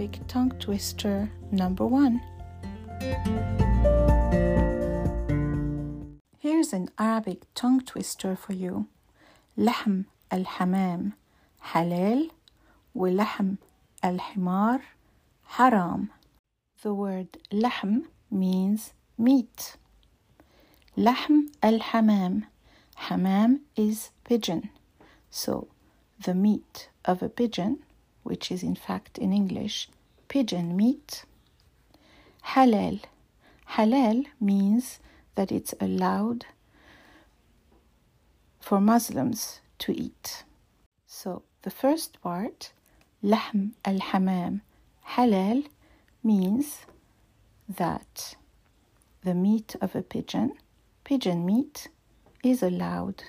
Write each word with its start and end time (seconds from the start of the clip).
Arabic 0.00 0.18
tongue 0.26 0.52
twister 0.58 1.30
number 1.52 1.84
one. 1.84 2.22
Here's 6.38 6.72
an 6.72 6.88
Arabic 6.98 7.42
tongue 7.54 7.82
twister 7.82 8.34
for 8.36 8.54
you. 8.54 8.86
لحم 9.58 10.02
الحمام 10.32 11.12
حلال 11.60 12.30
ولحم 12.94 13.54
الحمار 14.04 14.80
حرام. 15.44 16.08
The 16.82 16.94
word 16.94 17.36
لحم 17.52 18.00
means 18.30 18.94
meat. 19.18 19.76
لحم 20.96 21.48
الحمام. 21.62 22.44
Hamam 23.08 23.60
is 23.76 24.10
pigeon. 24.24 24.70
So 25.30 25.68
the 26.18 26.34
meat 26.34 26.88
of 27.04 27.22
a 27.22 27.28
pigeon, 27.28 27.80
which 28.23 28.51
is 28.51 28.63
in 28.63 28.75
fact 28.75 29.17
in 29.17 29.33
English 29.33 29.89
pigeon 30.27 30.75
meat. 30.75 31.25
Halal. 32.47 33.01
Halal 33.71 34.25
means 34.39 34.99
that 35.35 35.51
it's 35.51 35.73
allowed 35.79 36.45
for 38.59 38.79
Muslims 38.79 39.59
to 39.79 39.91
eat. 39.91 40.43
So 41.05 41.43
the 41.63 41.71
first 41.71 42.21
part, 42.21 42.71
lahm 43.23 43.71
al 43.85 43.99
hamam, 43.99 44.61
halal, 45.15 45.65
means 46.23 46.85
that 47.67 48.35
the 49.23 49.33
meat 49.33 49.75
of 49.81 49.95
a 49.95 50.01
pigeon, 50.01 50.53
pigeon 51.03 51.45
meat, 51.45 51.87
is 52.43 52.63
allowed 52.63 53.23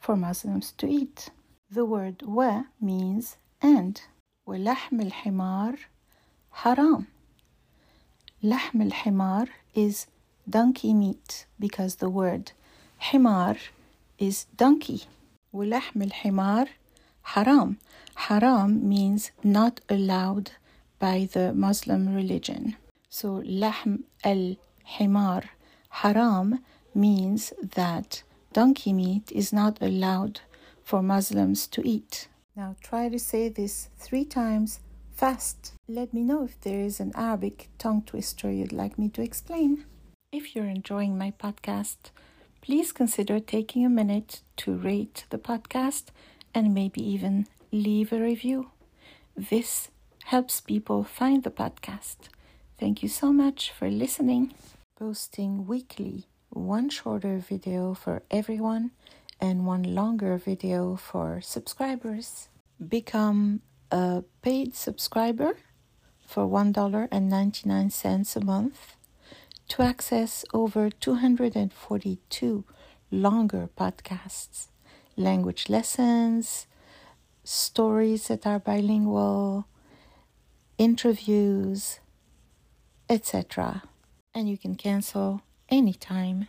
for 0.00 0.16
Muslims 0.16 0.72
to 0.72 0.86
eat. 0.88 1.30
The 1.70 1.84
word 1.84 2.22
wa 2.22 2.64
means 2.80 3.36
and. 3.62 4.00
ولحم 4.49 5.01
الحمار 5.01 5.79
حرام. 6.51 7.05
لحم 8.43 8.81
الحمار 8.81 9.49
is 9.75 10.05
donkey 10.47 10.93
meat 10.93 11.45
because 11.59 11.95
the 11.95 12.09
word 12.09 12.51
حمار 12.99 13.57
is 14.19 14.45
donkey. 14.55 15.07
ولحم 15.53 16.01
الحمار 16.01 16.67
حرام. 17.23 17.77
Haram 18.15 18.87
means 18.87 19.31
not 19.43 19.81
allowed 19.89 20.51
by 20.99 21.27
the 21.33 21.51
Muslim 21.53 22.15
religion. 22.15 22.75
So 23.09 23.41
لحم 23.41 23.97
الحمار 24.25 25.43
haram 25.89 26.59
means 26.93 27.51
that 27.61 28.21
donkey 28.53 28.93
meat 28.93 29.31
is 29.31 29.51
not 29.51 29.81
allowed 29.81 30.41
for 30.83 31.01
Muslims 31.01 31.65
to 31.65 31.81
eat. 31.85 32.27
Now 32.60 32.76
try 32.82 33.08
to 33.08 33.18
say 33.18 33.48
this 33.48 33.88
three 33.96 34.26
times 34.26 34.80
fast. 35.14 35.72
Let 35.88 36.12
me 36.12 36.20
know 36.20 36.44
if 36.44 36.60
there 36.60 36.80
is 36.80 37.00
an 37.00 37.10
Arabic 37.14 37.70
tongue 37.78 38.02
twister 38.02 38.52
you'd 38.52 38.70
like 38.70 38.98
me 38.98 39.08
to 39.14 39.22
explain. 39.22 39.86
If 40.30 40.54
you're 40.54 40.66
enjoying 40.68 41.16
my 41.16 41.30
podcast, 41.30 42.10
please 42.60 42.92
consider 42.92 43.40
taking 43.40 43.86
a 43.86 43.88
minute 43.88 44.42
to 44.58 44.76
rate 44.76 45.24
the 45.30 45.38
podcast 45.38 46.08
and 46.54 46.74
maybe 46.74 47.02
even 47.02 47.46
leave 47.72 48.12
a 48.12 48.20
review. 48.20 48.72
This 49.34 49.88
helps 50.24 50.60
people 50.60 51.02
find 51.02 51.44
the 51.44 51.50
podcast. 51.50 52.28
Thank 52.78 53.02
you 53.02 53.08
so 53.08 53.32
much 53.32 53.70
for 53.70 53.88
listening. 53.88 54.52
Posting 54.98 55.66
weekly 55.66 56.26
one 56.50 56.90
shorter 56.90 57.38
video 57.38 57.94
for 57.94 58.22
everyone 58.30 58.90
and 59.40 59.66
one 59.66 59.82
longer 59.82 60.36
video 60.36 60.96
for 60.96 61.40
subscribers. 61.40 62.48
Become 62.86 63.62
a 63.90 64.22
paid 64.42 64.74
subscriber 64.74 65.56
for 66.26 66.46
$1.99 66.46 68.36
a 68.36 68.44
month 68.44 68.96
to 69.68 69.82
access 69.82 70.44
over 70.52 70.90
242 70.90 72.64
longer 73.10 73.68
podcasts, 73.76 74.68
language 75.16 75.68
lessons, 75.68 76.66
stories 77.44 78.28
that 78.28 78.46
are 78.46 78.58
bilingual, 78.58 79.66
interviews, 80.78 82.00
etc. 83.08 83.82
And 84.34 84.48
you 84.48 84.56
can 84.56 84.76
cancel 84.76 85.42
anytime. 85.68 86.46